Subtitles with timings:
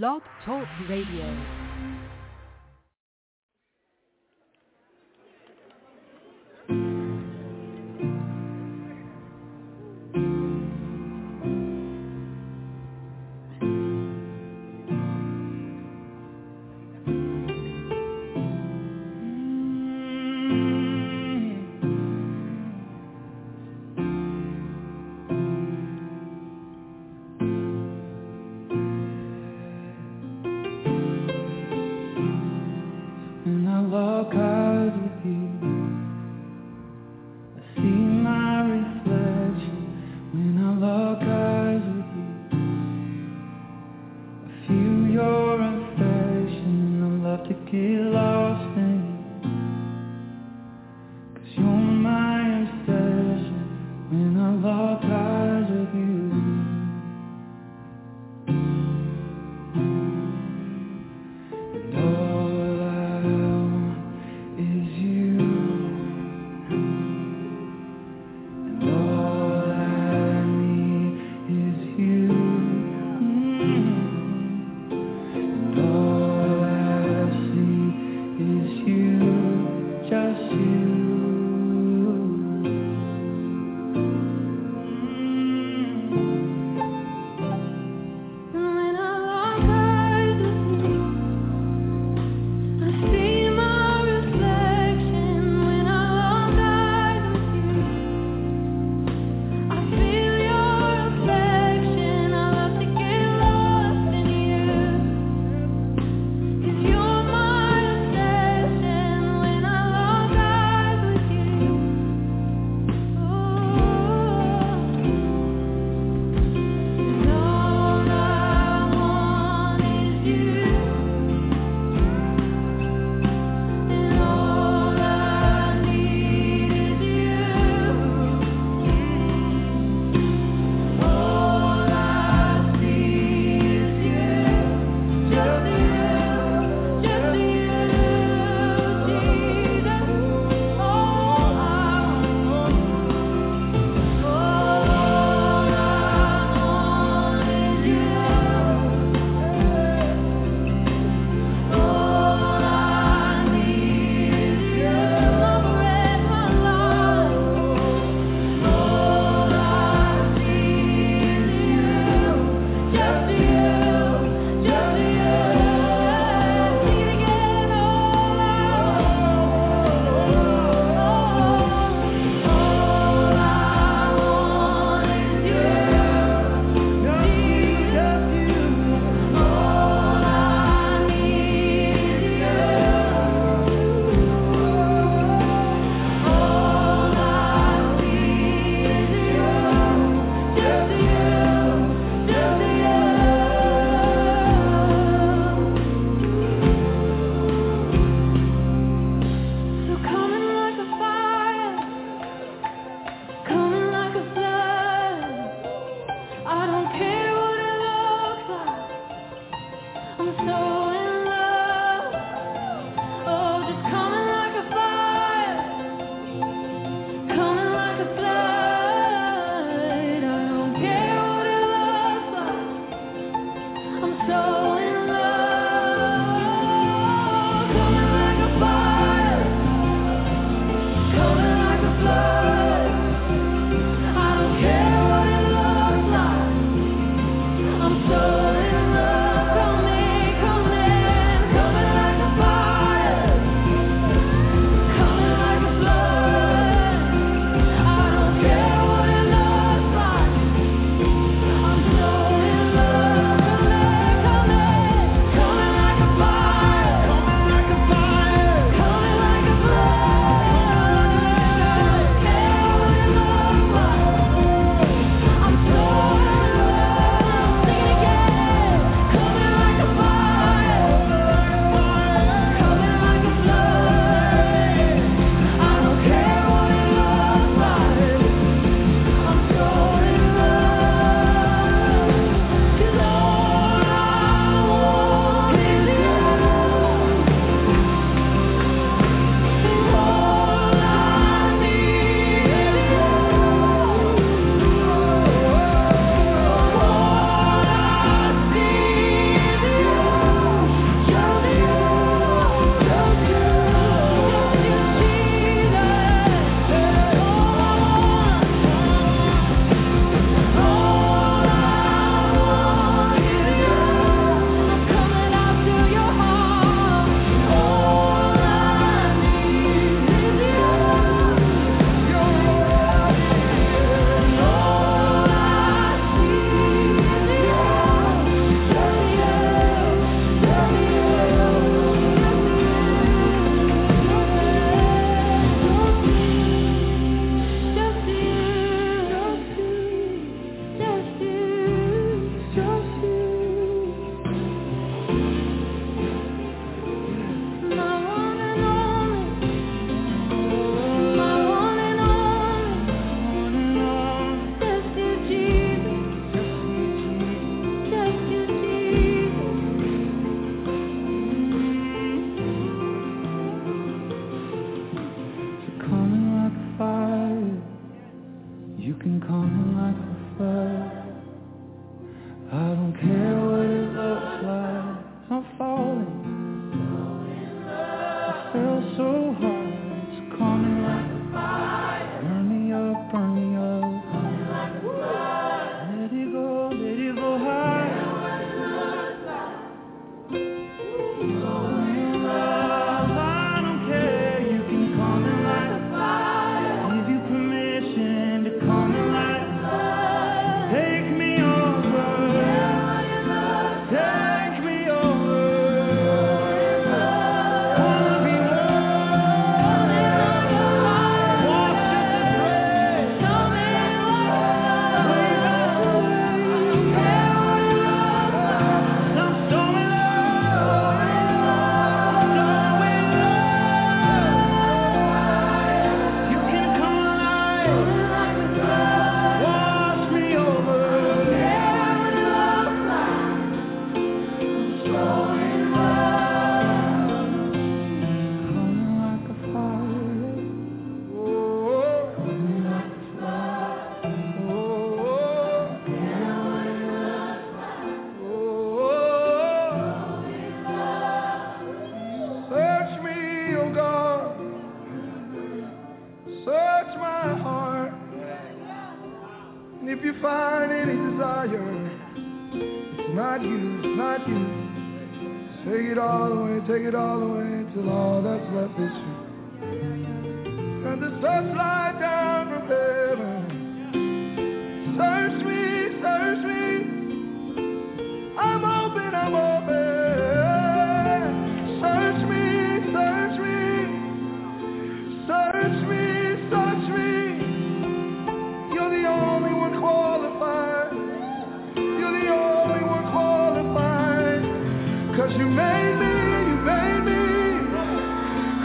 [0.00, 1.61] Blog Talk Radio.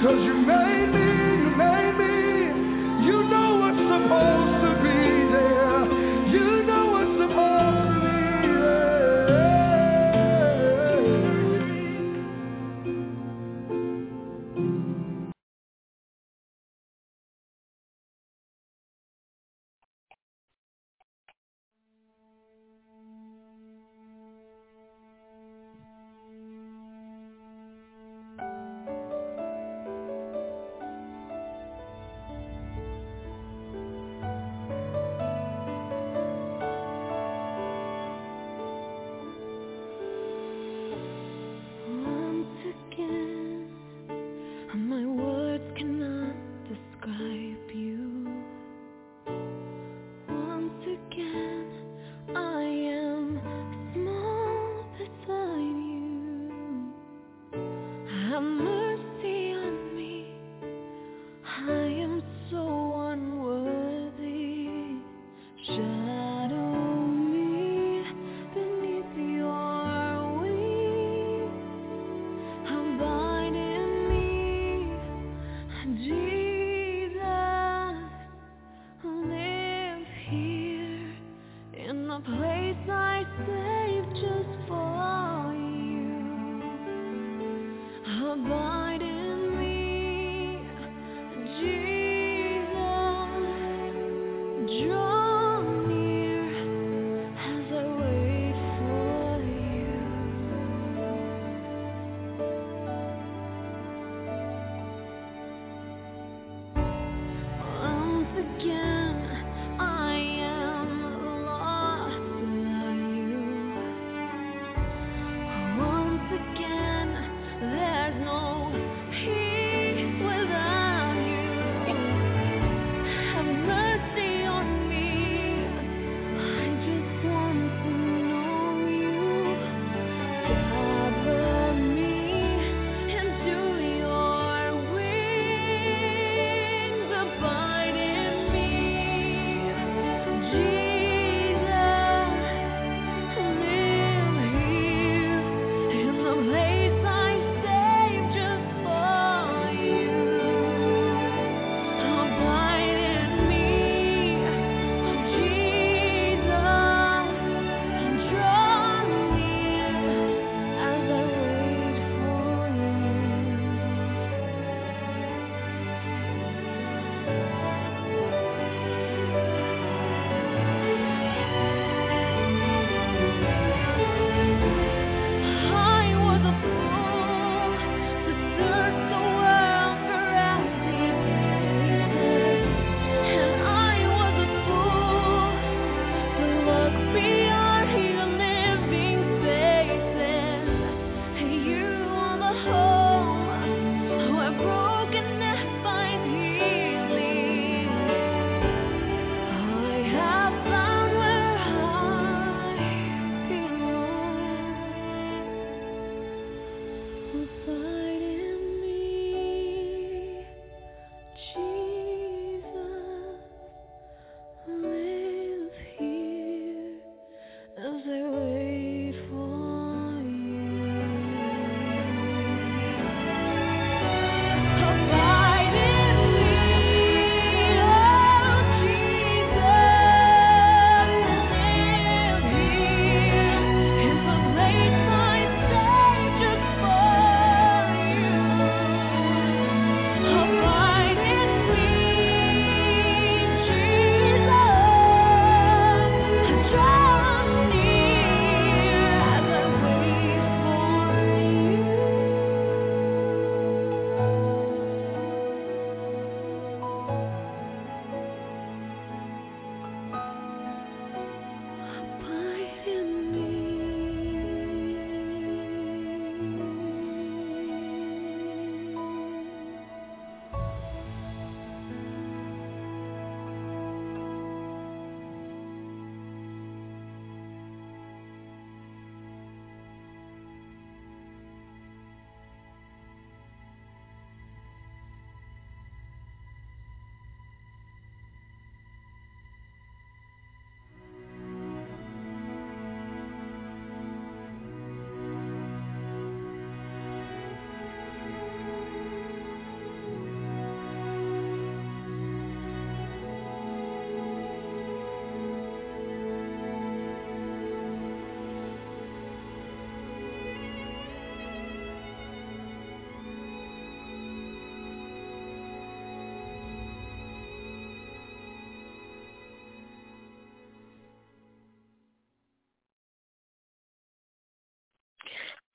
[0.03, 1.09] Cause you made me,
[1.41, 5.06] you made me, you know what's supposed to be.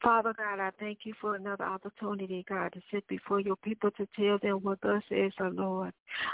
[0.02, 4.06] Father God, I thank you for another opportunity, God, to sit before your people to
[4.18, 5.92] tell them what thus is, the Lord.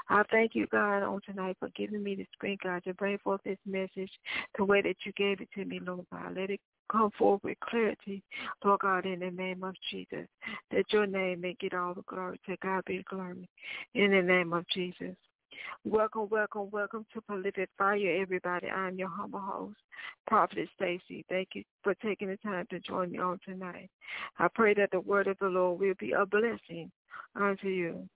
[0.08, 3.42] I thank you, God, on tonight for giving me the strength, God, to bring forth
[3.44, 4.10] this message
[4.56, 6.37] the way that you gave it to me, Lord God.
[6.37, 6.60] Let it
[6.90, 8.22] come forth with clarity,
[8.64, 10.26] Lord God, in the name of Jesus,
[10.70, 12.40] that your name may get all the glory.
[12.46, 13.48] To God be glory.
[13.94, 15.14] In the name of Jesus.
[15.85, 18.69] Welcome, welcome, welcome to Prolific Fire, everybody.
[18.69, 19.79] I'm your humble host,
[20.27, 21.25] Prophet Stacy.
[21.29, 23.91] Thank you for taking the time to join me on tonight.
[24.38, 26.91] I pray that the word of the Lord will be a blessing
[27.35, 28.09] unto you.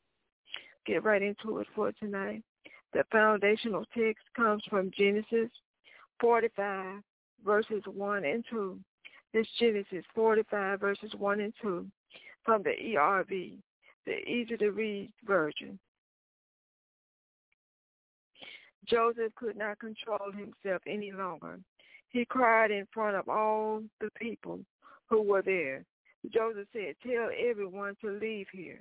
[0.87, 2.43] Get right into it for tonight.
[2.93, 5.51] The foundational text comes from Genesis
[6.21, 7.01] 45,
[7.45, 8.79] verses 1 and 2.
[9.33, 11.87] This Genesis 45, verses 1 and 2
[12.45, 13.59] from the ERV,
[14.05, 15.79] the easy to read version.
[18.87, 21.59] Joseph could not control himself any longer.
[22.11, 24.61] He cried in front of all the people
[25.09, 25.85] who were there.
[26.33, 28.81] Joseph said, tell everyone to leave here.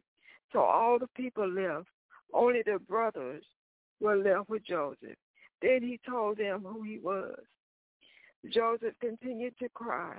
[0.51, 1.87] So all the people left.
[2.33, 3.43] Only the brothers
[3.99, 5.17] were left with Joseph.
[5.61, 7.39] Then he told them who he was.
[8.49, 10.15] Joseph continued to cry,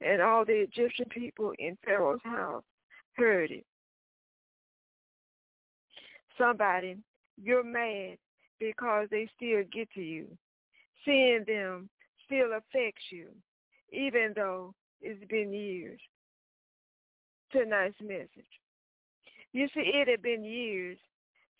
[0.00, 2.64] and all the Egyptian people in Pharaoh's house
[3.12, 3.64] heard it.
[6.36, 6.96] Somebody,
[7.40, 8.16] you're mad
[8.60, 10.26] because they still get to you.
[11.04, 11.88] Seeing them
[12.26, 13.28] still affects you,
[13.92, 15.98] even though it's been years.
[17.50, 18.28] Tonight's message.
[19.52, 20.98] You see, it had been years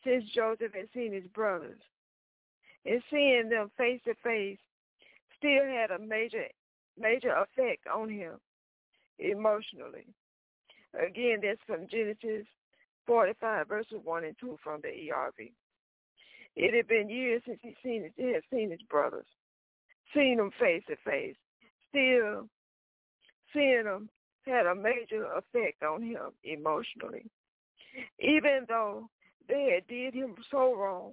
[0.05, 1.81] since Joseph had seen his brothers.
[2.87, 4.59] And seeing them face to face
[5.37, 6.45] still had a major
[6.99, 8.35] major effect on him
[9.19, 10.07] emotionally.
[10.95, 12.47] Again, that's from Genesis
[13.07, 15.53] 45, verses 1 and 2 from the ERV.
[16.57, 19.27] It had been years since he seen his, he had seen his brothers,
[20.15, 21.37] seen them face to face.
[21.89, 22.49] Still,
[23.53, 24.09] seeing them
[24.47, 27.25] had a major effect on him emotionally.
[28.19, 29.09] Even though
[29.49, 31.13] they had did him so wrong,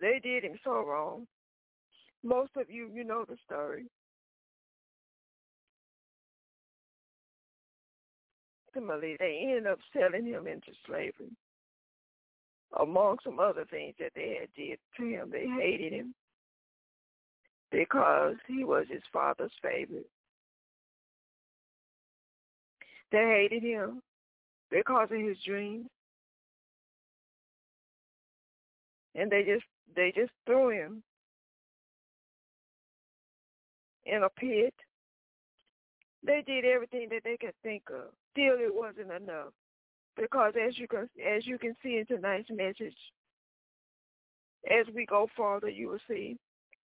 [0.00, 1.26] they did him so wrong.
[2.22, 3.86] Most of you, you know the story.
[8.74, 11.36] Ultimately, they ended up selling him into slavery
[12.80, 15.30] among some other things that they had did to him.
[15.30, 16.14] They hated him
[17.70, 20.08] because he was his father's favorite.
[23.10, 24.02] They hated him
[24.70, 25.86] because of his dreams.
[29.14, 29.64] And they just
[29.94, 31.02] they just threw him
[34.06, 34.74] in a pit.
[36.24, 38.10] They did everything that they could think of.
[38.32, 39.52] Still it wasn't enough.
[40.16, 42.96] Because as you can as you can see in tonight's message,
[44.70, 46.36] as we go further, you will see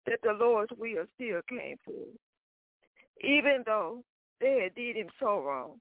[0.07, 2.17] that the Lord's will still came forth.
[3.23, 4.03] Even though
[4.39, 5.79] they had did him so wrong,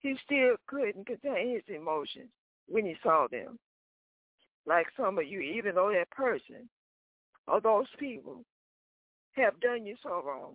[0.00, 2.30] he still couldn't contain his emotions
[2.68, 3.58] when he saw them.
[4.66, 6.68] Like some of you, even though that person
[7.46, 8.44] or those people
[9.32, 10.54] have done you so wrong,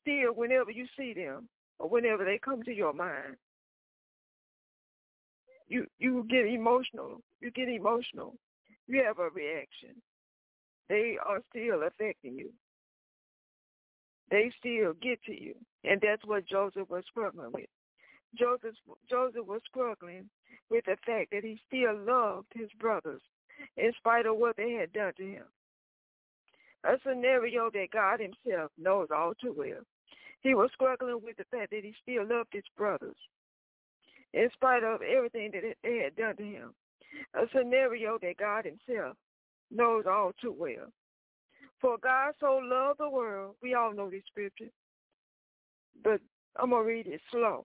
[0.00, 1.48] still whenever you see them
[1.78, 3.36] or whenever they come to your mind,
[5.68, 7.20] you you get emotional.
[7.40, 8.34] You get emotional.
[8.86, 10.00] You have a reaction.
[10.88, 12.50] They are still affecting you.
[14.30, 15.54] They still get to you.
[15.84, 17.68] And that's what Joseph was struggling with.
[18.38, 18.74] Joseph
[19.08, 20.28] Joseph was struggling
[20.70, 23.22] with the fact that he still loved his brothers
[23.76, 25.44] in spite of what they had done to him.
[26.84, 29.82] A scenario that God himself knows all too well.
[30.42, 33.16] He was struggling with the fact that he still loved his brothers
[34.32, 36.74] in spite of everything that they had done to him.
[37.34, 39.16] A scenario that God himself
[39.70, 40.92] knows all too well.
[41.80, 44.70] For God so loved the world, we all know this scripture,
[46.02, 46.20] but
[46.56, 47.64] I'm going to read it slow.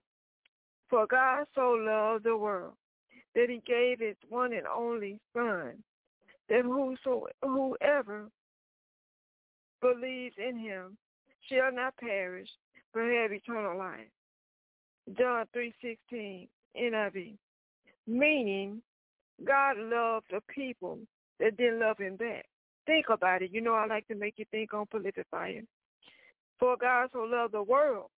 [0.88, 2.74] For God so loved the world
[3.34, 5.82] that he gave his one and only son,
[6.48, 8.28] that whoso, whoever
[9.80, 10.96] believes in him
[11.50, 12.48] shall not perish,
[12.92, 14.08] but have eternal life.
[15.12, 16.48] John 3.16,
[16.80, 17.36] NIV.
[18.06, 18.82] Meaning,
[19.42, 20.98] God loved the people
[21.40, 22.46] that didn't love him back.
[22.86, 23.50] Think about it.
[23.52, 25.26] You know I like to make you think on prolific.
[26.58, 28.10] For God so loved the world,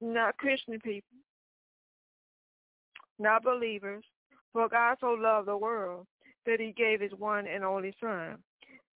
[0.00, 1.16] not Christian people,
[3.18, 4.04] not believers.
[4.52, 6.06] For God so loved the world
[6.46, 8.36] that he gave his one and only son.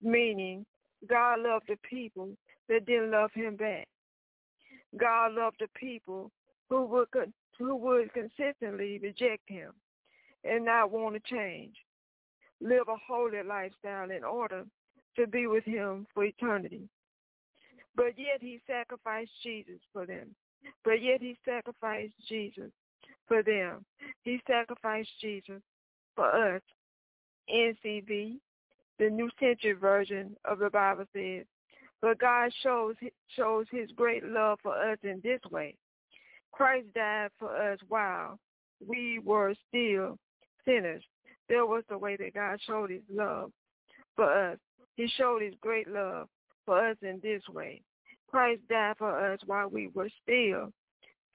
[0.03, 0.67] Meaning,
[1.09, 2.37] God loved the people
[2.69, 3.89] that didn't love him back.
[4.99, 6.31] God loved the people
[6.69, 7.09] who would
[7.59, 9.73] who would consistently reject him
[10.45, 11.75] and not want to change,
[12.61, 14.65] live a holy lifestyle in order
[15.17, 16.89] to be with him for eternity.
[17.95, 20.35] But yet he sacrificed Jesus for them.
[20.85, 22.71] But yet he sacrificed Jesus
[23.27, 23.85] for them.
[24.23, 25.63] He sacrificed Jesus
[26.15, 26.63] for us.
[27.53, 28.39] NCV,
[28.99, 31.45] the New Century Version of the Bible says,
[32.07, 32.95] but God shows
[33.37, 35.75] shows his great love for us in this way.
[36.53, 38.39] Christ died for us while
[38.87, 40.17] we were still
[40.65, 41.03] sinners.
[41.49, 43.51] There was the way that God showed his love
[44.15, 44.59] for us.
[44.95, 46.29] He showed his great love
[46.65, 47.83] for us in this way.
[48.31, 50.73] Christ died for us while we were still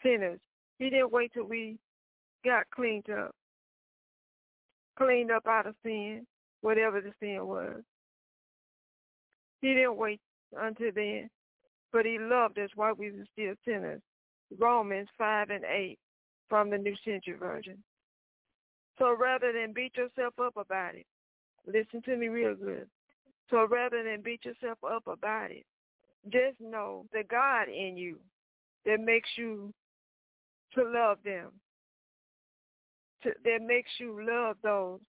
[0.01, 0.39] sinners.
[0.79, 1.79] He didn't wait till we
[2.45, 3.36] got cleaned up,
[4.97, 6.25] cleaned up out of sin,
[6.62, 7.81] whatever the sin was.
[9.60, 10.21] He didn't wait
[10.59, 11.29] until then,
[11.91, 14.01] but he loved us while we were still sinners.
[14.59, 15.97] Romans 5 and 8
[16.49, 17.77] from the New Century Version.
[18.99, 21.05] So rather than beat yourself up about it,
[21.65, 22.87] listen to me real good.
[23.49, 25.65] So rather than beat yourself up about it,
[26.29, 28.17] just know the God in you
[28.85, 29.73] that makes you
[30.75, 31.49] to love them,
[33.23, 34.99] to, that makes you love those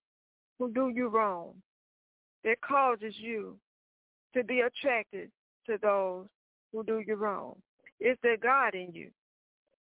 [0.58, 1.54] who do you wrong,
[2.44, 3.56] that causes you
[4.34, 5.30] to be attracted
[5.66, 6.26] to those
[6.72, 7.54] who do you wrong.
[8.00, 9.10] It's the God in you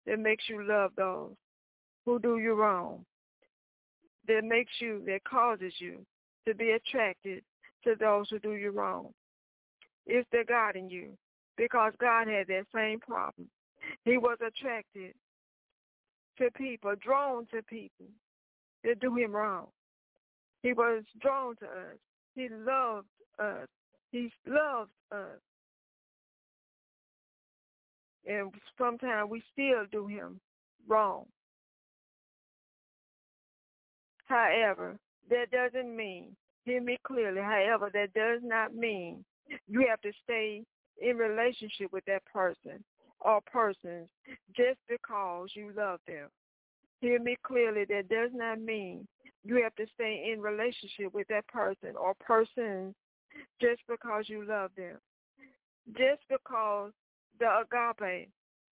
[0.05, 1.31] that makes you love those
[2.05, 3.05] who do you wrong,
[4.27, 6.05] that makes you, that causes you
[6.47, 7.43] to be attracted
[7.83, 9.09] to those who do you wrong.
[10.05, 11.09] It's the God in you
[11.57, 13.47] because God had that same problem.
[14.03, 15.13] He was attracted
[16.37, 18.07] to people, drawn to people
[18.83, 19.67] that do him wrong.
[20.63, 21.97] He was drawn to us.
[22.35, 23.07] He loved
[23.39, 23.67] us.
[24.11, 25.39] He loves us.
[28.25, 30.39] And sometimes we still do him
[30.87, 31.25] wrong.
[34.25, 34.97] However,
[35.29, 39.25] that doesn't mean, hear me clearly, however, that does not mean
[39.67, 40.63] you have to stay
[41.01, 42.83] in relationship with that person
[43.19, 44.07] or persons
[44.55, 46.29] just because you love them.
[47.01, 49.07] Hear me clearly, that does not mean
[49.43, 52.93] you have to stay in relationship with that person or persons
[53.59, 54.97] just because you love them.
[55.97, 56.91] Just because
[57.39, 58.29] the agape,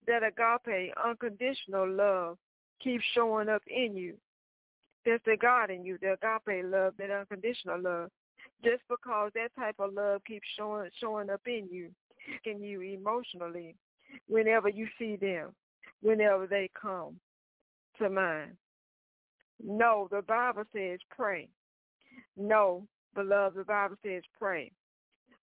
[0.07, 2.37] that agape, unconditional love
[2.81, 4.15] keeps showing up in you.
[5.05, 8.09] There's the God in you, the agape love, that unconditional love.
[8.63, 11.89] Just because that type of love keeps showing showing up in you,
[12.45, 13.75] in you emotionally,
[14.27, 15.53] whenever you see them,
[16.01, 17.15] whenever they come
[17.97, 18.51] to mind.
[19.63, 21.49] No, the Bible says pray.
[22.37, 24.71] No, beloved, the Bible says pray.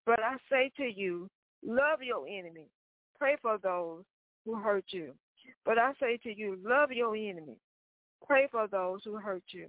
[0.05, 1.29] But I say to you,
[1.65, 2.69] love your enemy.
[3.19, 4.05] Pray for those
[4.45, 5.13] who hurt you.
[5.65, 7.57] But I say to you, love your enemy.
[8.27, 9.67] Pray for those who hurt you.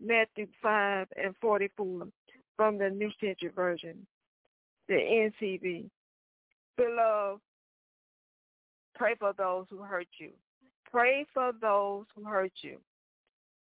[0.00, 2.08] Matthew 5 and 44
[2.56, 4.06] from the New Century Version,
[4.88, 5.88] the NCV.
[6.76, 7.40] Beloved,
[8.94, 10.30] pray for those who hurt you.
[10.90, 12.78] Pray for those who hurt you.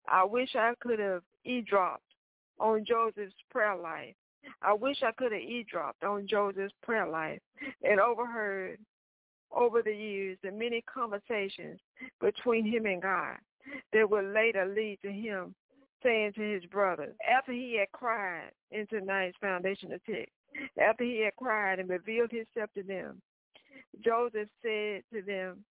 [0.08, 2.05] I wish I could have eavesdropped
[2.60, 4.15] on Joseph's prayer life.
[4.62, 7.39] I wish I could have eavesdropped on Joseph's prayer life
[7.84, 8.80] and overheard
[9.52, 11.80] over the years the many conversations
[12.22, 13.38] between him and God
[13.94, 15.56] that would later lead to him
[16.04, 20.32] saying to his brothers, after he had cried in tonight's foundational text,
[20.80, 23.22] after he had cried and revealed himself to them,
[24.04, 25.63] Joseph said to them,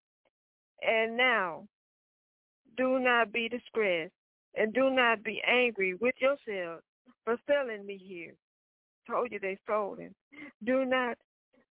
[0.82, 1.66] And now
[2.76, 4.12] do not be distressed
[4.56, 6.82] and do not be angry with yourselves
[7.24, 8.34] for selling me here.
[9.08, 10.14] Told you they sold him.
[10.64, 11.18] Do not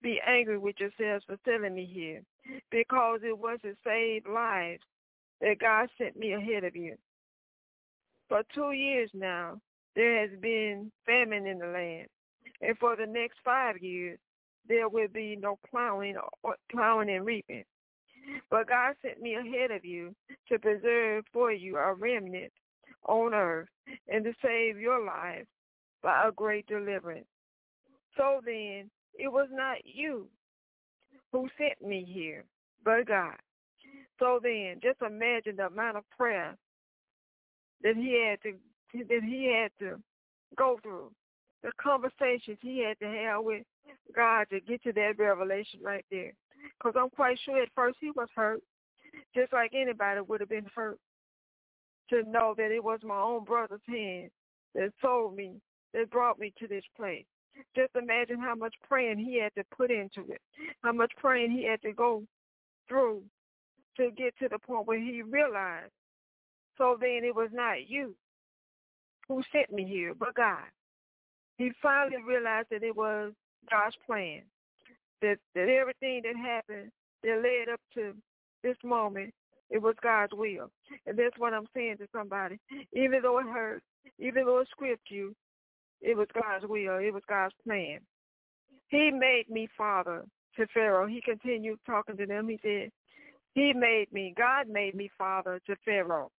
[0.02, 2.22] be angry with yourselves for selling me here,
[2.72, 4.82] because it was to save lives
[5.42, 6.96] that God sent me ahead of you.
[8.28, 9.60] For two years now,
[9.96, 12.08] there has been famine in the land,
[12.62, 14.20] and for the next five years,
[14.68, 17.64] there will be no plowing or plowing and reaping.
[18.50, 20.16] But God sent me ahead of you
[20.50, 22.52] to preserve for you a remnant
[23.08, 23.70] on earth
[24.08, 25.48] and to save your lives
[26.02, 27.28] by a great deliverance.
[28.18, 30.28] So then, it was not you
[31.32, 32.44] who sent me here,
[32.84, 33.36] but God.
[34.20, 36.58] So then, just imagine the amount of prayer
[37.84, 38.58] that he had to
[38.94, 40.02] that he had to
[40.58, 41.12] go through,
[41.64, 43.64] the conversations he had to have with
[44.16, 46.34] God to get to that revelation right there.
[46.78, 48.62] Because I'm quite sure at first he was hurt,
[49.36, 51.00] just like anybody would have been hurt
[52.10, 54.30] to know that it was my own brother's hand
[54.76, 55.56] that sold me,
[55.94, 57.26] that brought me to this place.
[57.76, 60.42] Just imagine how much praying he had to put into it,
[60.84, 62.24] how much praying he had to go
[62.88, 63.22] through
[63.98, 65.92] to get to the point where he realized.
[66.78, 68.16] So then it was not you
[69.28, 70.64] who sent me here, but God.
[71.58, 73.34] He finally realized that it was
[73.70, 74.44] God's plan
[75.22, 76.92] that that everything that happened
[77.24, 78.14] that led up to
[78.64, 79.34] this moment,
[79.70, 80.72] it was God's will.
[81.06, 82.60] And that's what I'm saying to somebody.
[82.94, 83.86] Even though it hurts,
[84.18, 85.36] even though it scripts you,
[86.02, 86.98] it was God's will.
[86.98, 88.00] It was God's plan.
[88.88, 91.08] He made me father to Pharaoh.
[91.08, 92.48] He continued talking to them.
[92.48, 92.92] He said,
[93.54, 96.32] he made me, God made me father to Pharaoh,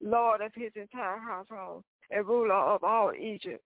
[0.00, 3.62] Lord of his entire household and ruler of all Egypt.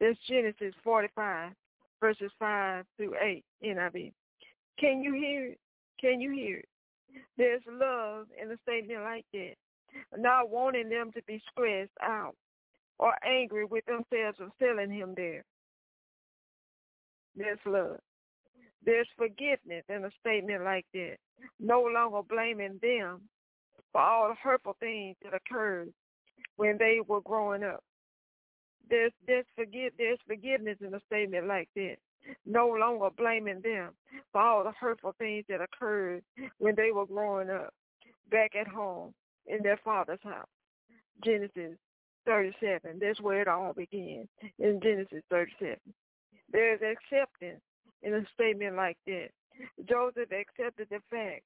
[0.00, 1.52] That's Genesis 45,
[2.00, 4.12] verses 5 through 8 NIV.
[4.78, 5.58] Can you hear it?
[6.00, 6.68] Can you hear it?
[7.36, 9.54] There's love in a statement like that.
[10.16, 12.34] Not wanting them to be stressed out
[12.98, 15.44] or angry with themselves for selling him there.
[17.36, 17.98] There's love.
[18.84, 21.16] There's forgiveness in a statement like that.
[21.60, 23.22] No longer blaming them
[23.92, 25.92] for all the hurtful things that occurred
[26.56, 27.82] when they were growing up.
[28.88, 31.96] There's there's forgive there's forgiveness in a statement like that.
[32.46, 33.90] No longer blaming them
[34.32, 36.22] for all the hurtful things that occurred
[36.58, 37.72] when they were growing up
[38.30, 39.12] back at home
[39.46, 40.46] in their father's house.
[41.24, 41.76] Genesis
[42.26, 42.98] 37.
[43.00, 45.76] That's where it all began in Genesis 37.
[46.50, 47.60] There's acceptance
[48.02, 49.28] in a statement like that.
[49.88, 51.42] Joseph accepted the fact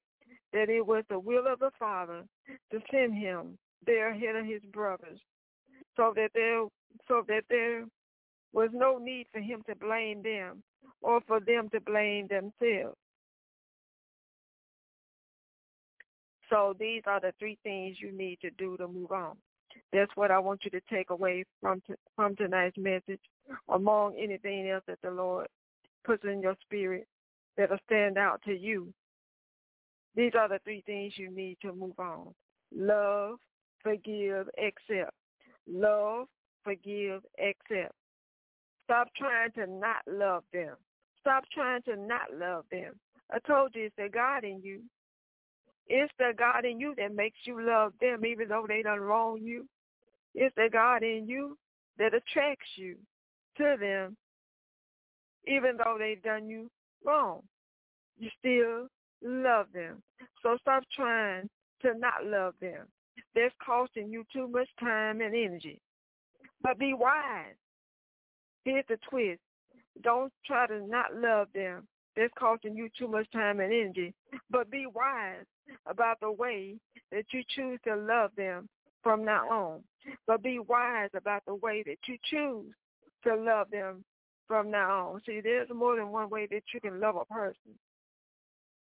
[0.53, 2.23] that it was the will of the Father
[2.71, 5.19] to send him there ahead of his brothers,
[5.95, 6.63] so that there
[7.07, 7.85] so that there
[8.53, 10.63] was no need for him to blame them
[11.01, 12.97] or for them to blame themselves.
[16.49, 19.35] So these are the three things you need to do to move on.
[19.93, 21.81] That's what I want you to take away from
[22.15, 23.21] from tonight's message,
[23.69, 25.47] among anything else that the Lord
[26.03, 27.07] puts in your spirit
[27.57, 28.93] that'll stand out to you.
[30.15, 32.33] These are the three things you need to move on.
[32.75, 33.35] Love,
[33.83, 35.13] forgive, accept.
[35.69, 36.27] Love,
[36.63, 37.93] forgive, accept.
[38.87, 40.75] Stop trying to not love them.
[41.19, 42.93] Stop trying to not love them.
[43.29, 44.79] I told you it's the God in you.
[45.87, 49.39] It's the God in you that makes you love them even though they done wrong
[49.41, 49.67] you.
[50.33, 51.57] It's the God in you
[51.97, 52.95] that attracts you
[53.57, 54.15] to them
[55.45, 56.69] even though they've done you
[57.05, 57.41] wrong.
[58.17, 58.87] You still
[59.21, 60.01] love them.
[60.43, 61.49] So stop trying
[61.81, 62.85] to not love them.
[63.35, 65.81] That's costing you too much time and energy.
[66.61, 67.55] But be wise.
[68.67, 69.39] Here's the twist.
[70.03, 71.87] Don't try to not love them.
[72.17, 74.13] That's costing you too much time and energy.
[74.49, 75.45] But be wise
[75.89, 76.75] about the way
[77.13, 78.67] that you choose to love them
[79.03, 79.83] from now on.
[80.25, 82.73] But be wise about the way that you choose
[83.23, 84.03] to love them
[84.49, 85.21] from now on.
[85.25, 87.71] See, there's more than one way that you can love a person.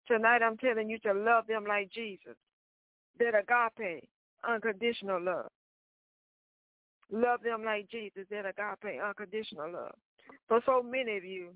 [0.08, 2.38] Tonight I'm telling you to love them like Jesus.
[3.20, 4.10] That agape,
[4.50, 5.52] unconditional love.
[7.12, 9.96] Love them like Jesus, that agape, unconditional love.
[10.48, 11.50] For so many of you,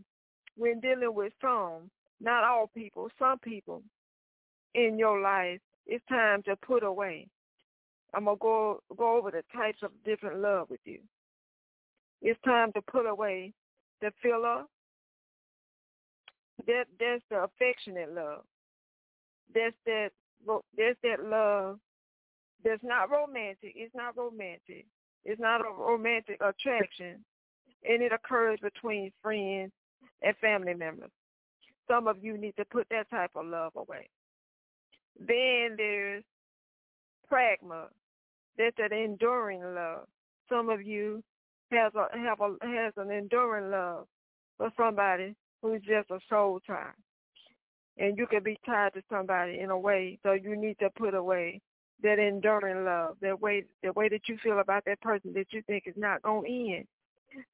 [0.55, 1.89] when dealing with some,
[2.21, 3.81] not all people, some people
[4.75, 7.27] in your life, it's time to put away.
[8.13, 10.99] I'm gonna go go over the types of different love with you.
[12.21, 13.53] It's time to put away
[14.01, 14.65] the philia.
[16.67, 18.43] That that's the affectionate love.
[19.53, 20.09] That's that
[20.77, 21.79] that's that love
[22.63, 23.73] that's not romantic.
[23.75, 24.85] It's not romantic.
[25.25, 27.23] It's not a romantic attraction.
[27.83, 29.71] And it occurs between friends
[30.21, 31.11] and family members.
[31.89, 34.09] Some of you need to put that type of love away.
[35.19, 36.23] Then there's
[37.31, 37.87] pragma.
[38.57, 40.07] That's an enduring love.
[40.49, 41.23] Some of you
[41.71, 44.07] has a have a has an enduring love
[44.57, 46.91] for somebody who's just a soul tie.
[47.97, 51.13] And you can be tied to somebody in a way, so you need to put
[51.13, 51.61] away
[52.03, 55.61] that enduring love, that way the way that you feel about that person that you
[55.63, 56.87] think is not gonna end.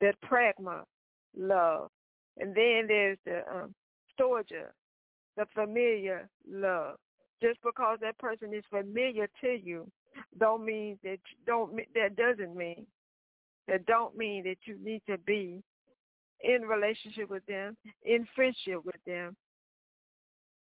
[0.01, 0.84] That pragma
[1.36, 1.89] love.
[2.38, 3.73] And then there's the um
[4.19, 4.51] storge,
[5.38, 6.97] the familiar love.
[7.41, 9.89] Just because that person is familiar to you
[10.39, 12.86] don't mean that don't that doesn't mean
[13.67, 15.62] that don't mean that you need to be
[16.41, 19.36] in relationship with them, in friendship with them,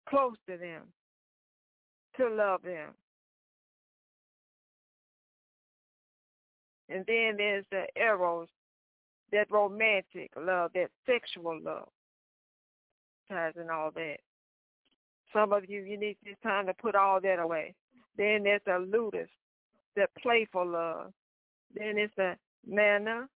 [0.08, 0.84] close to them,
[2.18, 2.92] to love them.
[6.94, 8.48] And then there's the eros,
[9.32, 11.90] that romantic love, that sexual love,
[13.28, 14.18] ties and all that.
[15.34, 17.74] Some of you, you need this time to put all that away.
[18.16, 19.30] Then there's the ludus,
[19.96, 21.12] the playful love.
[21.74, 22.36] Then it's the
[22.68, 23.28] Mania,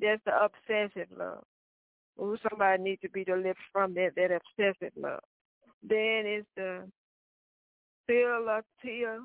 [0.00, 1.44] that's the obsessive love.
[2.20, 5.20] Ooh, somebody needs to be delivered from that, that obsessive love.
[5.82, 6.82] Then it's the
[8.06, 9.20] Philatia.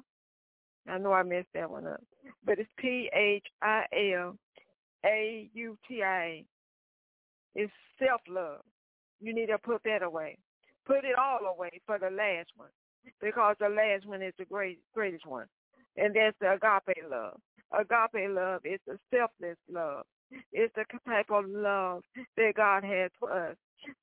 [0.88, 2.02] I know I messed that one up.
[2.46, 4.36] But it's P-H-I-L-A-U-T-I-A.
[7.54, 8.62] It's self-love.
[9.20, 10.38] You need to put that away.
[10.86, 12.70] Put it all away for the last one
[13.22, 15.48] because the last one is the great, greatest one.
[15.98, 17.40] And that's the agape love.
[17.74, 20.06] Agape love is the selfless love.
[20.52, 22.04] It's the type of love
[22.38, 23.56] that God has for us.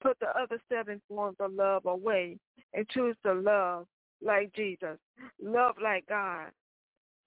[0.02, 2.38] Put the other seven forms of love away
[2.74, 3.86] and choose to love
[4.22, 4.98] like Jesus.
[5.42, 6.50] Love like God.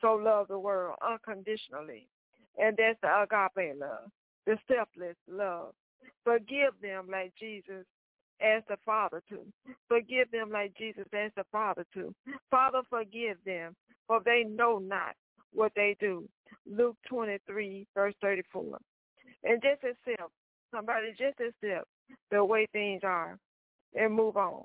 [0.02, 2.08] So love the world unconditionally.
[2.58, 4.10] And that's the agape love,
[4.46, 5.74] the selfless love.
[6.24, 7.86] Forgive them like Jesus
[8.42, 9.40] asked the Father to.
[9.88, 12.14] Forgive them like Jesus asked the Father to.
[12.50, 13.76] Father, forgive them,
[14.08, 15.16] for they know not
[15.54, 16.28] what they do.
[16.70, 18.78] Luke 23, verse 34.
[19.44, 20.32] And just accept,
[20.74, 21.88] somebody just accept
[22.30, 23.38] the way things are
[23.96, 24.64] and move on.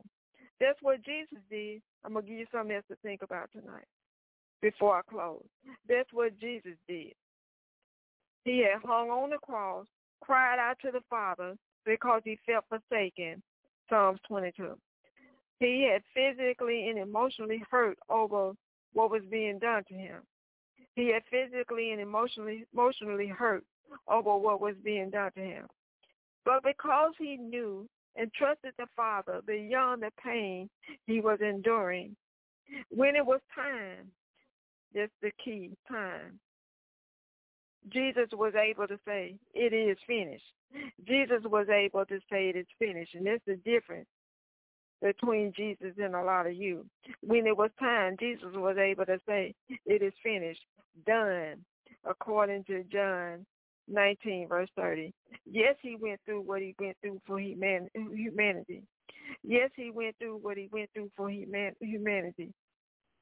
[0.61, 1.83] That's what Jesus did.
[2.05, 3.87] I'm going to give you something else to think about tonight
[4.63, 5.45] before I close.
[5.89, 7.13] That's what Jesus did.
[8.45, 9.87] He had hung on the cross,
[10.21, 13.43] cried out to the Father because he felt forsaken,
[13.89, 14.77] Psalms 22.
[15.59, 18.53] He had physically and emotionally hurt over
[18.93, 20.21] what was being done to him.
[20.95, 23.65] He had physically and emotionally emotionally hurt
[24.09, 25.67] over what was being done to him.
[26.45, 30.71] But because he knew and trusted the Father beyond the pain
[31.07, 32.17] he was enduring,
[32.91, 34.11] when it was time,
[34.97, 36.41] that's the key, time,
[37.93, 40.43] Jesus was able to say, it is finished.
[41.07, 43.15] Jesus was able to say it is finished.
[43.15, 44.09] And that's the difference
[45.03, 46.87] between Jesus and a lot of you.
[47.21, 49.55] When it was time, Jesus was able to say,
[49.85, 50.65] it is finished,
[51.07, 51.65] done,
[52.09, 53.45] according to John
[53.89, 55.13] 19, verse 30.
[55.45, 58.83] Yes, he went through what he went through for humanity.
[59.45, 62.53] Yes, he went through what he went through for humanity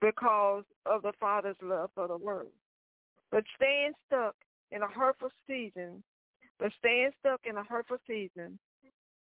[0.05, 2.53] because of the Father's love for the world.
[3.31, 4.35] But staying stuck
[4.71, 6.03] in a hurtful season,
[6.59, 8.59] but staying stuck in a hurtful season,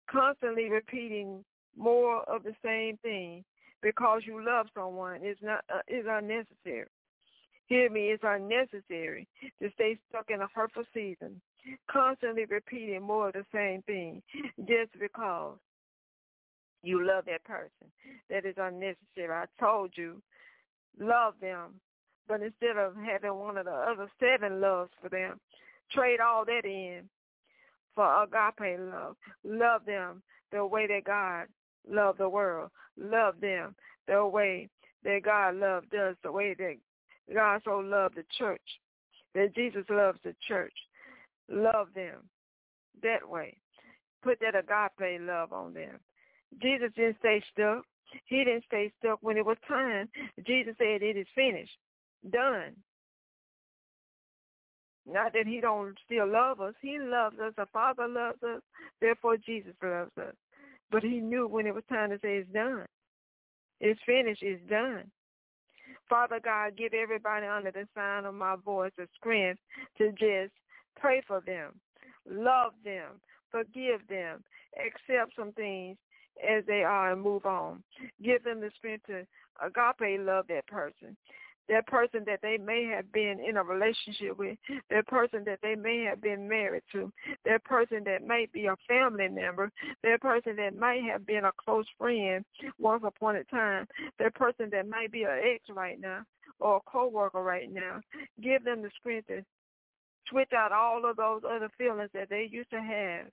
[0.09, 1.43] constantly repeating
[1.75, 3.43] more of the same thing
[3.81, 6.85] because you love someone is not uh, is unnecessary.
[7.67, 9.27] Hear me, it's unnecessary
[9.61, 11.41] to stay stuck in a hurtful season,
[11.89, 14.21] constantly repeating more of the same thing
[14.67, 15.57] just because
[16.83, 17.91] you love that person.
[18.29, 19.29] That is unnecessary.
[19.33, 20.21] I told you,
[20.99, 21.79] love them
[22.29, 25.39] but instead of having one of the other seven loves for them,
[25.91, 27.09] trade all that in
[27.95, 29.15] for agape love.
[29.43, 31.47] Love them the way that God
[31.89, 32.69] loved the world.
[32.97, 33.75] Love them
[34.07, 34.69] the way
[35.03, 36.75] that God loved us, the way that
[37.33, 38.61] God so loved the church,
[39.33, 40.73] that Jesus loves the church.
[41.49, 42.29] Love them
[43.01, 43.57] that way.
[44.21, 45.99] Put that agape love on them.
[46.61, 47.85] Jesus didn't stay stuck.
[48.25, 50.09] He didn't stay stuck when it was time.
[50.45, 51.77] Jesus said, it is finished
[52.31, 52.75] done.
[55.05, 56.73] Not that he don't still love us.
[56.81, 57.53] He loves us.
[57.57, 58.61] The Father loves us.
[59.01, 60.35] Therefore, Jesus loves us.
[60.91, 62.85] But he knew when it was time to say it's done.
[63.79, 64.43] It's finished.
[64.43, 65.09] It's done.
[66.07, 69.59] Father God, give everybody under the sound of my voice a strength
[69.97, 70.53] to just
[70.99, 71.71] pray for them,
[72.29, 74.43] love them, forgive them,
[74.77, 75.97] accept some things
[76.37, 77.83] as they are and move on.
[78.23, 79.25] Give them the strength to
[79.63, 81.15] agape love that person.
[81.67, 84.57] That person that they may have been in a relationship with,
[84.89, 87.11] that person that they may have been married to,
[87.45, 89.71] that person that may be a family member,
[90.03, 92.43] that person that might have been a close friend
[92.79, 93.87] once upon a time,
[94.17, 96.23] that person that might be an ex right now
[96.59, 98.01] or a coworker right now.
[98.41, 99.45] Give them the strength to
[100.27, 103.27] switch out all of those other feelings that they used to have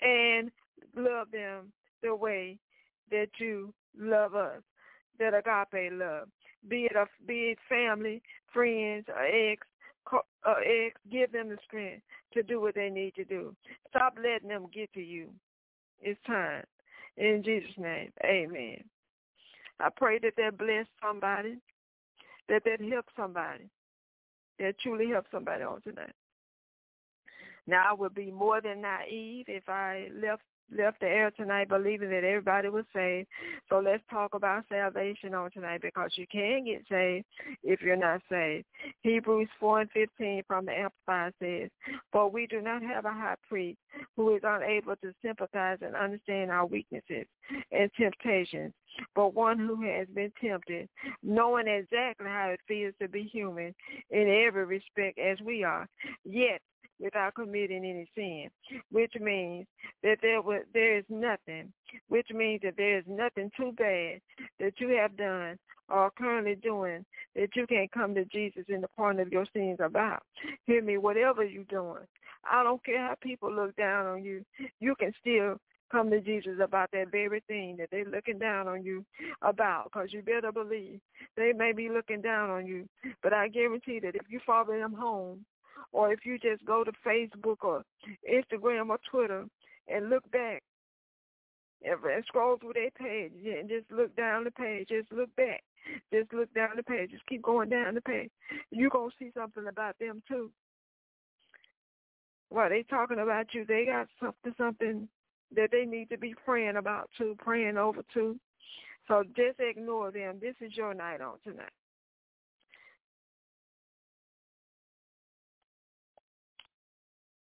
[0.00, 0.50] and
[0.96, 2.58] love them the way
[3.10, 4.62] that you love us,
[5.18, 6.28] that agape love
[6.66, 9.66] be it a be it family, friends, or ex,
[10.46, 12.02] ex, give them the strength
[12.34, 13.54] to do what they need to do.
[13.88, 15.28] Stop letting them get to you.
[16.00, 16.64] It's time.
[17.16, 18.84] In Jesus' name, amen.
[19.80, 21.56] I pray that that bless somebody,
[22.48, 23.68] that that help somebody,
[24.58, 26.14] that truly help somebody on tonight.
[27.66, 30.42] Now, I would be more than naive if I left
[30.76, 33.28] left the air tonight believing that everybody was saved.
[33.68, 37.24] So let's talk about salvation on tonight because you can get saved
[37.62, 38.64] if you're not saved.
[39.02, 41.70] Hebrews 4 and 15 from the Amplified says,
[42.12, 43.78] For we do not have a high priest
[44.16, 47.26] who is unable to sympathize and understand our weaknesses
[47.72, 48.72] and temptations,
[49.14, 50.88] but one who has been tempted,
[51.22, 53.74] knowing exactly how it feels to be human
[54.10, 55.86] in every respect as we are,
[56.24, 56.60] yet
[57.00, 58.48] without committing any sin,
[58.90, 59.66] which means
[60.02, 61.72] that there was, there is nothing,
[62.08, 64.20] which means that there is nothing too bad
[64.58, 65.58] that you have done
[65.88, 69.78] or currently doing that you can't come to Jesus in the pardon of your sins
[69.80, 70.22] about.
[70.66, 72.06] Hear me, whatever you're doing,
[72.50, 74.44] I don't care how people look down on you,
[74.80, 75.56] you can still
[75.90, 79.04] come to Jesus about that very thing that they're looking down on you
[79.42, 81.00] about because you better believe
[81.36, 82.86] they may be looking down on you.
[83.22, 85.44] But I guarantee that if you follow them home
[85.92, 87.84] or if you just go to Facebook or
[88.30, 89.46] Instagram or Twitter
[89.88, 90.62] and look back
[91.84, 95.62] and scroll through their page and just look down the page, just look back,
[96.12, 98.30] just look down the page, just keep going down the page.
[98.70, 100.50] You're going to see something about them too.
[102.50, 105.08] While they talking about you, they got something, something
[105.54, 108.38] that they need to be praying about too, praying over too.
[109.06, 110.38] So just ignore them.
[110.40, 111.72] This is your night on tonight.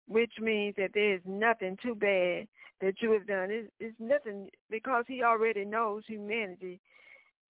[0.07, 2.47] Which means that there is nothing too bad
[2.81, 3.49] that you have done.
[3.49, 6.79] It's, it's nothing because he already knows humanity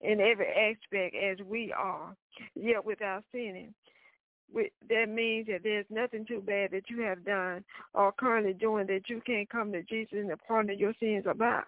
[0.00, 2.14] in every aspect as we are,
[2.54, 3.74] yet without sinning.
[4.88, 9.08] That means that there's nothing too bad that you have done or currently doing that
[9.08, 11.64] you can't come to Jesus and pardon your sins about.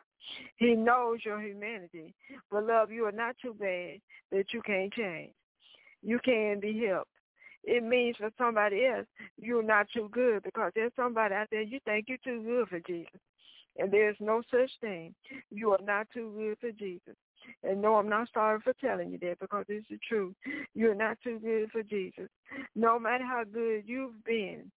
[0.57, 2.15] He knows your humanity.
[2.51, 5.33] But love, you are not too bad that you can't change.
[6.03, 7.11] You can be helped.
[7.65, 9.07] It means for somebody else,
[9.37, 12.81] you're not too good because there's somebody out there you think you're too good for
[12.81, 13.21] Jesus.
[13.79, 15.15] And there's no such thing.
[15.51, 17.15] You are not too good for Jesus.
[17.63, 20.35] And no, I'm not sorry for telling you that because it's the truth.
[20.75, 22.29] You're not too good for Jesus.
[22.75, 24.71] No matter how good you've been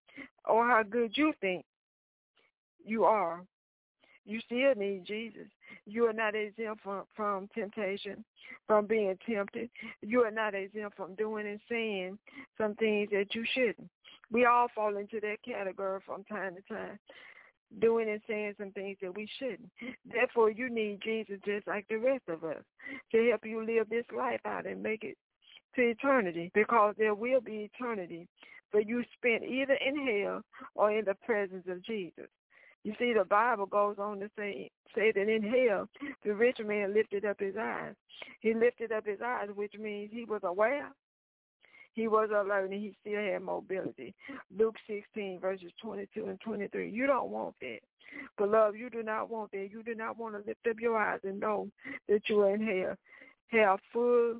[0.45, 1.65] or how good you think
[2.85, 3.41] you are,
[4.31, 5.47] you still need Jesus.
[5.85, 8.23] You are not exempt from, from temptation,
[8.67, 9.69] from being tempted.
[10.01, 12.17] You are not exempt from doing and saying
[12.57, 13.89] some things that you shouldn't.
[14.31, 16.99] We all fall into that category from time to time
[17.79, 19.69] doing and saying some things that we shouldn't.
[20.05, 22.63] Therefore, you need Jesus just like the rest of us
[23.11, 25.17] to help you live this life out and make it
[25.75, 28.27] to eternity because there will be eternity
[28.71, 30.41] for you spent either in hell
[30.75, 32.27] or in the presence of Jesus.
[32.83, 35.87] You see, the Bible goes on to say, say that in hell,
[36.25, 37.93] the rich man lifted up his eyes.
[38.39, 40.89] He lifted up his eyes, which means he was aware
[41.93, 44.13] he was alert and he still had mobility.
[44.57, 46.89] Luke 16, verses 22 and 23.
[46.89, 47.79] You don't want that.
[48.37, 49.69] Beloved, you do not want that.
[49.71, 51.67] You do not want to lift up your eyes and know
[52.07, 52.95] that you are in hell.
[53.47, 54.39] Have full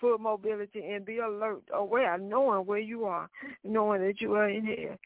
[0.00, 3.28] full mobility and be alert, aware, knowing where you are,
[3.62, 4.96] knowing that you are in hell.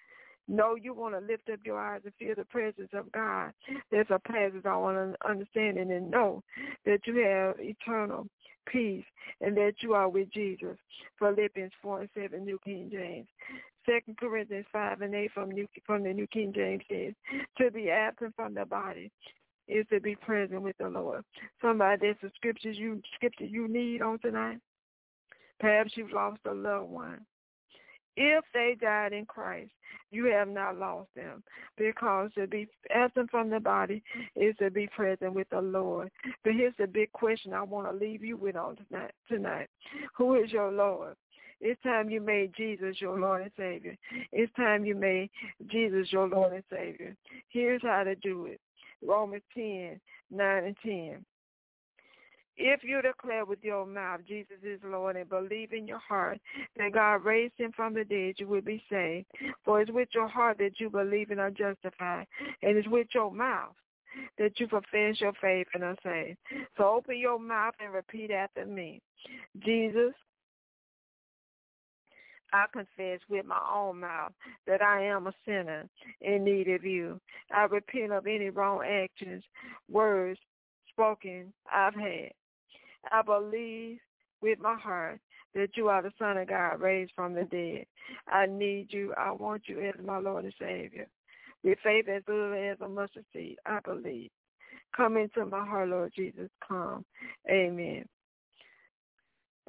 [0.48, 3.52] Know you want to lift up your eyes and feel the presence of God.
[3.90, 6.42] There's a presence I want to understand and know
[6.84, 8.28] that you have eternal
[8.66, 9.04] peace,
[9.40, 10.76] and that you are with Jesus.
[11.18, 13.28] Philippians 4 and 7, New King James.
[13.88, 17.14] Second Corinthians 5 and 8 from, New, from the New King James says,
[17.58, 19.10] to be absent from the body
[19.68, 21.22] is to be present with the Lord.
[21.62, 24.58] Somebody, there's some scriptures you, scripture you need on tonight.
[25.60, 27.20] Perhaps you've lost a loved one.
[28.16, 29.70] If they died in Christ,
[30.10, 31.42] you have not lost them
[31.76, 34.02] because to be absent from the body
[34.34, 36.10] is to be present with the Lord.
[36.44, 39.12] But here's the big question I want to leave you with on tonight.
[39.28, 39.68] tonight.
[40.16, 41.16] Who is your Lord?
[41.60, 43.96] It's time you made Jesus your Lord and Savior.
[44.32, 45.30] It's time you made
[45.70, 47.16] Jesus your Lord and Savior.
[47.48, 48.60] Here's how to do it.
[49.04, 50.00] Romans 10,
[50.30, 51.24] 9 and 10.
[52.58, 56.40] If you declare with your mouth Jesus is Lord and believe in your heart
[56.76, 59.26] that God raised him from the dead, you will be saved.
[59.64, 62.26] For it's with your heart that you believe and are justified,
[62.62, 63.74] and it's with your mouth
[64.38, 66.38] that you profess your faith and are saved.
[66.76, 69.02] So open your mouth and repeat after me.
[69.58, 70.14] Jesus,
[72.52, 74.32] I confess with my own mouth
[74.66, 75.88] that I am a sinner
[76.22, 77.20] in need of you.
[77.54, 79.44] I repent of any wrong actions,
[79.90, 80.38] words
[80.90, 82.32] spoken I've had.
[83.12, 83.98] I believe
[84.42, 85.20] with my heart
[85.54, 87.86] that you are the Son of God raised from the dead.
[88.28, 89.14] I need you.
[89.16, 91.06] I want you as my Lord and Savior.
[91.64, 94.30] With faith as little as a mustard seed, I believe.
[94.96, 96.50] Come into my heart, Lord Jesus.
[96.66, 97.04] Come.
[97.50, 98.04] Amen.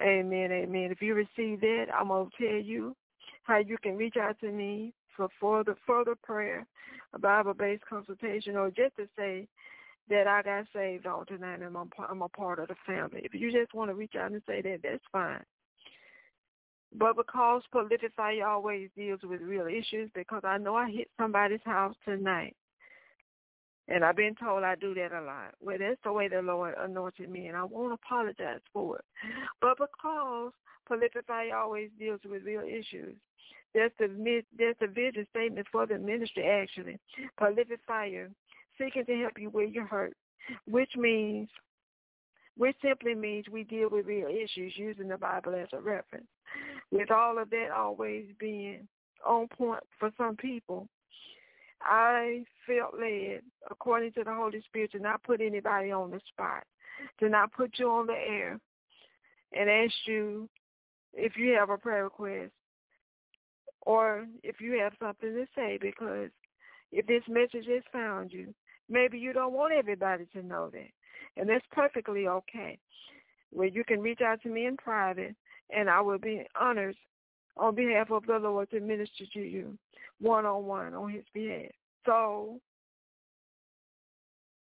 [0.02, 0.52] Amen.
[0.52, 0.92] Amen.
[0.92, 2.96] If you receive that, I'm going to tell you
[3.44, 6.68] how you can reach out to me for further further prayer,
[7.14, 9.48] a Bible-based consultation, or just to say
[10.10, 13.22] that I got saved on tonight and I'm, a part of the family.
[13.24, 15.44] If you just want to reach out and say that, that's fine.
[16.94, 21.60] But because Prolific Fire always deals with real issues, because I know I hit somebody's
[21.66, 22.56] house tonight,
[23.90, 25.54] and I've been told I do that a lot.
[25.62, 29.06] Well, that's the way the Lord anointed me, and I won't apologize for it.
[29.62, 30.52] But because
[30.86, 33.16] Prolific Fire always deals with real issues,
[33.74, 36.98] that's the that's the vision statement for the ministry actually.
[37.38, 37.80] Prolific
[38.78, 40.14] seeking to help you where you're hurt,
[40.68, 41.50] which means,
[42.56, 46.28] which simply means we deal with real issues using the Bible as a reference.
[46.92, 48.88] With all of that always being
[49.26, 50.88] on point for some people,
[51.82, 56.64] I felt led, according to the Holy Spirit, to not put anybody on the spot,
[57.20, 58.60] to not put you on the air,
[59.54, 60.50] and ask you
[61.14, 62.52] if you have a prayer request
[63.82, 66.30] or if you have something to say because
[66.92, 68.54] if this message has found you,
[68.90, 70.90] maybe you don't want everybody to know that.
[71.36, 72.78] And that's perfectly okay.
[73.52, 75.36] Where you can reach out to me in private
[75.76, 76.96] and I will be honored
[77.56, 79.78] on behalf of the Lord to minister to you
[80.20, 81.72] one on one on his behalf.
[82.06, 82.60] So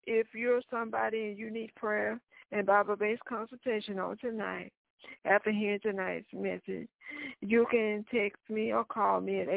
[0.06, 2.20] if you're somebody and you need prayer
[2.52, 4.72] and Bible based consultation on tonight,
[5.24, 6.88] after hearing tonight's message,
[7.40, 9.48] you can text me or call me at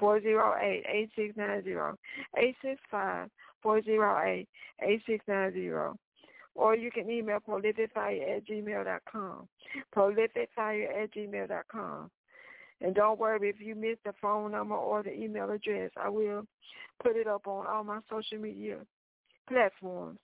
[0.00, 1.70] 865 408 8690,
[2.36, 3.30] 865
[3.62, 4.48] 408
[4.80, 5.98] 8690.
[6.54, 9.48] Or you can email prolificfire at gmail.com.
[9.94, 12.10] Prolificfire at gmail.com.
[12.82, 15.90] And don't worry if you miss the phone number or the email address.
[15.96, 16.44] I will
[17.02, 18.78] put it up on all my social media
[19.48, 20.18] platforms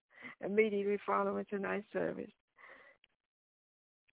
[0.45, 2.31] immediately following tonight's service.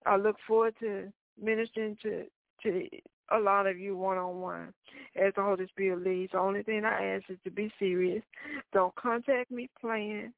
[0.05, 2.25] I look forward to ministering to
[2.63, 2.87] to
[3.32, 4.73] a lot of you one on one
[5.15, 6.32] as the Holy Spirit leads.
[6.32, 8.23] The only thing I ask is to be serious.
[8.73, 10.34] Don't contact me playing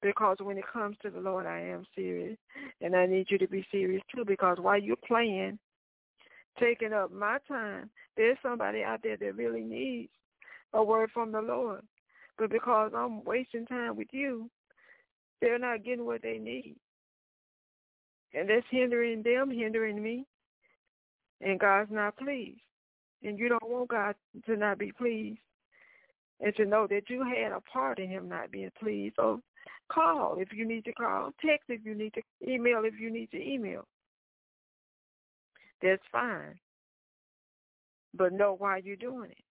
[0.00, 2.36] because when it comes to the Lord I am serious.
[2.80, 5.58] And I need you to be serious too because while you're playing,
[6.58, 10.10] taking up my time, there's somebody out there that really needs
[10.72, 11.82] a word from the Lord.
[12.38, 14.50] But because I'm wasting time with you,
[15.40, 16.76] they're not getting what they need.
[18.34, 20.24] And that's hindering them, hindering me.
[21.42, 22.60] And God's not pleased.
[23.22, 24.14] And you don't want God
[24.46, 25.40] to not be pleased.
[26.40, 29.14] And to know that you had a part in him not being pleased.
[29.16, 29.40] So
[29.90, 31.30] call if you need to call.
[31.44, 33.86] Text if you need to email if you need to email.
[35.82, 36.54] That's fine.
[38.14, 39.44] But know why you're doing it.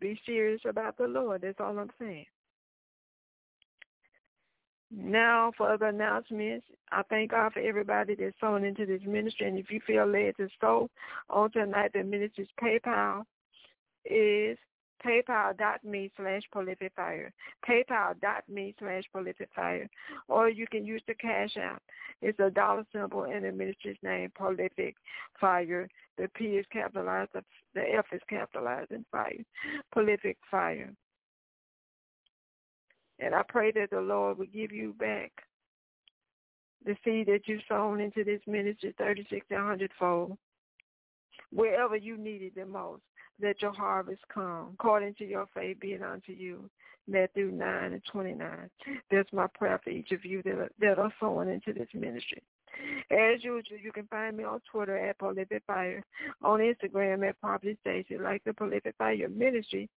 [0.00, 1.42] Be serious about the Lord.
[1.42, 2.26] That's all I'm saying.
[4.94, 9.48] Now for other announcements, I thank God for everybody that's sown into this ministry.
[9.48, 10.90] And if you feel led to sow
[11.30, 13.24] on tonight, the ministry's PayPal
[14.04, 14.58] is
[15.04, 17.30] paypal.me slash prolificfire.
[17.68, 19.88] Paypal.me slash prolificfire.
[20.28, 21.82] Or you can use the cash app.
[22.20, 24.94] It's a dollar symbol in the ministry's name, Prolific
[25.40, 25.88] Fire.
[26.18, 29.32] The P is capitalized, the F is capitalized in fire.
[29.90, 30.92] Prolific Fire.
[33.18, 35.32] And I pray that the Lord will give you back
[36.84, 40.36] the seed that you've sown into this ministry, 36 to 100 fold,
[41.50, 43.02] wherever you need it the most,
[43.40, 46.68] let your harvest come, according to your faith being unto you.
[47.08, 48.70] Matthew 9 and 29.
[49.10, 52.42] That's my prayer for each of you that are, that are sowing into this ministry.
[53.10, 56.02] As usual, you can find me on Twitter at Prolific Fire,
[56.42, 59.88] on Instagram at Prophet Stacy, like the Prolific Fire Ministry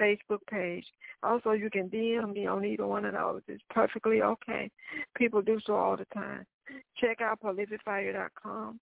[0.00, 0.86] Facebook page.
[1.22, 3.42] Also, you can DM me on either one of those.
[3.48, 4.70] It's perfectly okay.
[5.16, 6.46] People do so all the time.
[6.96, 8.80] Check out prolificfire.com.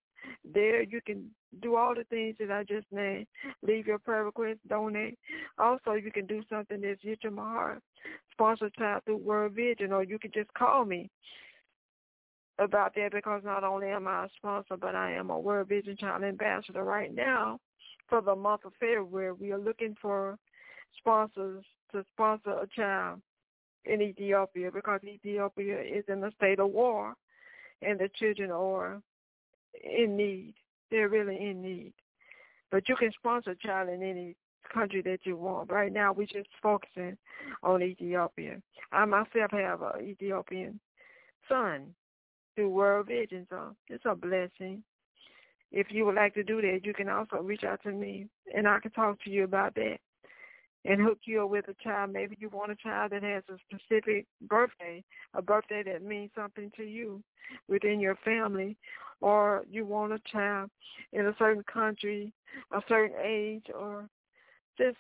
[0.53, 1.31] There you can
[1.63, 3.27] do all the things that I just named.
[3.63, 5.19] Leave your prayer request, donate.
[5.59, 7.83] Also, you can do something that's to my heart.
[8.33, 11.11] Sponsor child through World Vision, or you can just call me
[12.61, 15.97] about that because not only am I a sponsor, but I am a World Vision
[15.97, 17.59] Child Ambassador right now
[18.09, 19.33] for the month of February.
[19.33, 20.39] We are looking for
[20.99, 23.21] sponsors to sponsor a child
[23.87, 27.15] in Ethiopia because Ethiopia is in a state of war
[27.83, 29.01] and the children are
[29.83, 30.55] in need.
[30.91, 31.95] They're really in need.
[32.71, 34.37] But you can sponsor a child in any
[34.73, 35.71] country that you want.
[35.71, 37.17] Right now, we're just focusing
[37.63, 38.61] on Ethiopia.
[38.93, 40.79] I myself have an Ethiopian
[41.49, 41.95] son
[42.55, 44.83] through World Vision, so it's a blessing.
[45.73, 48.67] If you would like to do that, you can also reach out to me, and
[48.67, 49.99] I can talk to you about that
[50.85, 52.13] and hook you up with a child.
[52.13, 56.73] Maybe you want a child that has a specific birthday, a birthday that means something
[56.77, 57.23] to you
[57.69, 58.77] within your family,
[59.21, 60.71] or you want a child
[61.13, 62.33] in a certain country,
[62.73, 64.09] a certain age, or
[64.79, 64.97] just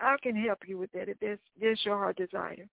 [0.00, 2.68] I can help you with that if that's, that's your heart desire.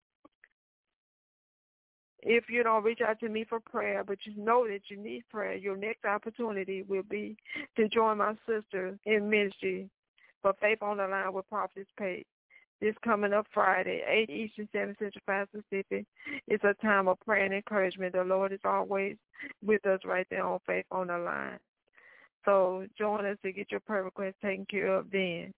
[2.22, 5.24] If you don't reach out to me for prayer, but you know that you need
[5.30, 7.38] prayer, your next opportunity will be
[7.78, 9.90] to join my sister in ministry
[10.42, 12.26] for Faith on the Line with Prophetess Page
[12.82, 16.06] this coming up Friday, 8 Eastern, 7 Central, 5 Pacific.
[16.48, 18.14] It's a time of prayer and encouragement.
[18.14, 19.18] The Lord is always
[19.64, 21.60] with us right there on Faith on the Line.
[22.46, 25.54] So join us to get your prayer request taken care of then.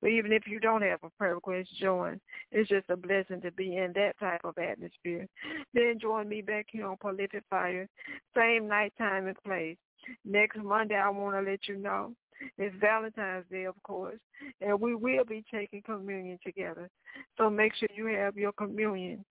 [0.00, 2.20] But even if you don't have a prayer request, join.
[2.52, 5.26] It's just a blessing to be in that type of atmosphere.
[5.72, 7.88] Then join me back here on Prolific Fire,
[8.36, 9.76] same night, time, and place.
[10.24, 12.12] Next Monday, I want to let you know
[12.58, 14.18] It's Valentine's Day, of course,
[14.60, 16.90] and we will be taking communion together.
[17.38, 19.24] So make sure you have your communion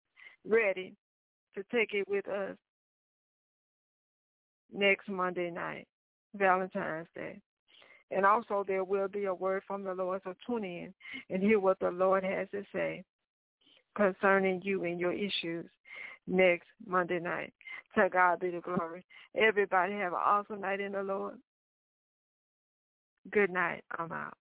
[0.48, 0.96] ready
[1.56, 2.56] to take it with us
[4.74, 5.88] next Monday night,
[6.36, 7.40] Valentine's Day.
[8.16, 10.94] And also there will be a word from the Lord, so tune in
[11.30, 13.04] and hear what the Lord has to say
[13.96, 15.66] concerning you and your issues
[16.28, 17.54] next Monday night.
[17.96, 19.06] To God be the glory.
[19.36, 21.38] Everybody have an awesome night in the Lord.
[23.32, 23.84] Good night.
[23.98, 24.38] I'm out.